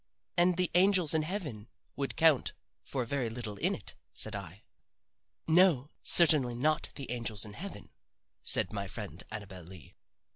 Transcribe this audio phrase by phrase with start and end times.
[0.35, 2.53] "And the angels in heaven would count
[2.83, 4.63] for very little in it," said I.
[5.47, 7.91] "No, certainly not the angels in heaven,"
[8.41, 9.93] said my friend Annabel Lee.